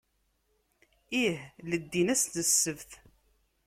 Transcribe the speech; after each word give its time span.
Ih, 1.23 1.37
leddin 1.69 2.07
ass 2.13 2.23
n 2.33 2.35
ssebt. 2.47 2.91